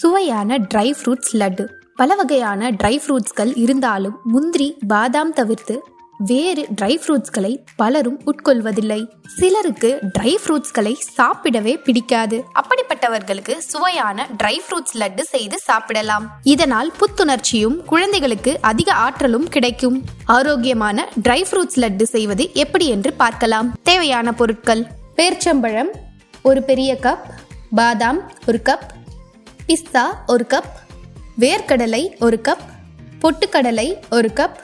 சுவையான 0.00 0.58
dry 0.58 0.90
fruits 0.98 1.32
laddu. 1.32 1.64
பல 1.96 2.14
வகையான 2.14 2.70
ட்ரை 2.70 2.98
ஃப்ரூட்ஸ்கள் 3.02 3.52
இருந்தாலும் 3.54 4.18
முந்திரி 4.24 4.76
பாதாம் 4.88 5.32
தவிர்த்து 5.32 5.82
வேறு 6.18 6.66
ட்ரை 6.80 6.98
ஃப்ரூட்ஸ்களை 7.00 7.58
பலரும் 7.76 8.20
உட்கொள்வதில்லை. 8.26 9.00
சிலருக்கு 9.26 9.98
ட்ரை 10.18 10.34
ஃப்ரூட்ஸ்களை 10.44 10.94
சாப்பிடவே 11.16 11.82
பிடிக்காது. 11.82 12.44
அப்படிப்பட்டவர்களுக்கு 12.60 13.58
சுவையான 13.58 14.26
ட்ரை 14.42 14.56
ஃப்ரூட்ஸ் 14.64 14.96
லட்டு 14.98 15.20
செய்து 15.20 15.58
சாப்பிடலாம். 15.58 16.30
இதனால் 16.42 16.92
புத்துணர்ச்சியும் 17.00 17.76
குழந்தைகளுக்கு 17.84 18.58
அதிக 18.60 18.92
ஆற்றலும் 18.92 19.48
கிடைக்கும். 19.48 20.02
ஆரோக்கியமான 20.24 21.08
ட்ரை 21.28 21.44
ஃப்ரூட்ஸ் 21.50 21.80
லட்டு 21.80 22.02
செய்வது 22.02 22.50
எப்படி 22.54 22.88
என்று 22.88 23.12
பார்க்கலாம். 23.12 23.74
தேவையான 23.82 24.32
பொருட்கள். 24.32 24.86
பேர்ச்சம்பழம் 25.16 25.92
ஒரு 26.42 26.62
பெரிய 26.62 26.98
கப் 27.02 27.22
பாதாம் 27.74 28.32
ஒரு 28.46 28.60
கப் 28.64 28.88
பிஸ்தா 29.72 30.02
ஒரு 30.26 30.46
கப் 30.48 30.96
வேர்க்கடலை 31.38 32.18
ஒரு 32.18 32.40
கப் 32.42 32.64
பொட்டுக்கடலை 33.20 33.94
ஒரு 34.10 34.30
கப் 34.34 34.54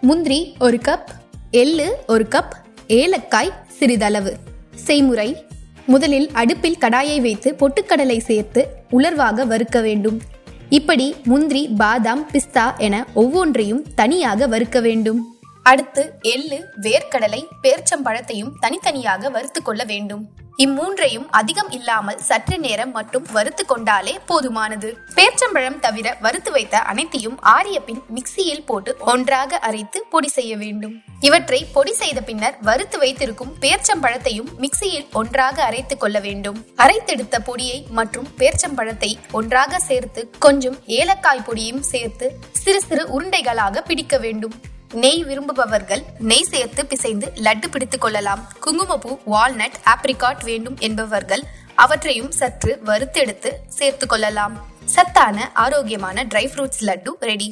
முந்திரி 0.00 0.56
ஒரு 0.58 0.76
கப் 0.76 1.08
எள்ளு 1.50 1.96
ஒரு 2.06 2.26
கப் 2.30 2.52
ஏலக்காய் 2.86 3.52
சிறிதளவு. 3.68 4.36
செய்முறை 4.74 5.46
முதலில் 5.86 6.30
அடுப்பில் 6.32 6.76
கடாயை 6.80 7.20
வைத்து 7.20 7.54
பொட்டுக்கடலை 7.58 8.18
சேர்த்து 8.18 8.68
உலர்வாக 8.90 9.46
வறுக்க 9.46 9.80
வேண்டும். 9.80 10.20
இப்படி 10.68 11.16
முந்திரி 11.24 11.68
பாதாம் 11.68 12.30
பிஸ்தா 12.30 12.76
என 12.76 13.06
ஒவ்வொன்றையும் 13.14 13.86
தனியாக 13.94 14.48
வறுக்க 14.48 14.80
வேண்டும். 14.80 15.37
அடுத்து 15.70 16.02
எள்ளு 16.32 16.58
வேர்க்கடலை 16.84 17.40
பேர்ச்சம்பழத்தையும் 17.62 18.52
தனித்தனியாக 18.60 19.30
வறுத்து 19.30 19.60
கொள்ள 19.62 19.82
வேண்டும். 19.84 20.22
இம்மூன்றையும் 20.64 21.26
அதிகம் 21.30 21.68
இல்லாமல் 21.70 22.20
சற்று 22.28 22.56
நேரம் 22.58 22.92
மட்டும் 22.96 23.26
வறுத்து 23.32 23.64
கொண்டாலே 23.66 24.14
போதுமானது. 24.28 24.88
பேர்ச்சம்பழம் 25.16 25.78
தவிர 25.80 26.16
வறுத்து 26.20 26.50
வைத்த 26.50 26.78
அனைத்தையும் 26.92 27.36
ஆறிய 27.54 27.78
பின் 27.88 28.00
மிக்சியில் 28.16 28.64
போட்டு 28.64 28.96
ஒன்றாக 29.12 29.58
அரைத்து 29.68 30.00
பொடி 30.10 30.28
செய்ய 30.28 30.56
வேண்டும். 30.56 30.94
இவற்றை 31.20 31.60
பொடி 31.76 31.92
செய்த 31.92 32.22
பின்னர் 32.30 32.56
வறுத்து 32.60 32.98
வைத்திருக்கும் 32.98 33.52
பேர்ச்சம்பழத்தையும் 33.60 34.50
மிக்சியில் 34.64 35.06
ஒன்றாக 35.12 35.62
அரைத்து 35.62 35.96
கொள்ள 35.96 36.18
வேண்டும். 36.20 36.58
அரைத்தெடுத்த 36.76 37.38
பொடியை 37.50 37.78
மற்றும் 37.90 38.28
பேர்ச்சம்பழத்தை 38.38 39.12
ஒன்றாக 39.32 39.78
சேர்த்து 39.90 40.30
கொஞ்சம் 40.46 40.80
ஏலக்காய் 41.00 41.46
பொடியும் 41.50 41.84
சேர்த்து 41.92 42.28
சிறு 42.64 42.82
சிறு 42.88 43.06
உருண்டைகளாக 43.16 43.80
பிடிக்க 43.80 44.16
வேண்டும். 44.18 44.56
நெய் 44.92 45.24
விரும்புபவர்கள் 45.24 46.02
நெய் 46.18 46.42
சேர்த்து 46.42 46.86
பிசைந்து 46.86 47.32
லட்டு 47.34 47.66
பிடித்துக் 47.70 48.00
கொள்ளலாம். 48.00 48.48
குங்குமப்பூ 48.60 49.18
வால்நட் 49.30 49.78
ஆப்ரிகாட் 49.84 50.44
வேண்டும் 50.44 50.76
என்பவர்கள் 50.78 51.42
அவற்றையும் 51.74 52.30
சற்று 52.30 52.80
வறுத்தெடுத்து 52.86 53.52
சேர்த்து 53.68 54.06
கொள்ளலாம். 54.06 54.66
சத்தான 54.84 55.50
ஆரோக்கியமான 55.54 56.24
ட்ரை 56.24 56.46
ஃப்ரூட்ஸ் 56.46 56.80
லட்டு 56.80 57.08
ரெடி 57.20 57.46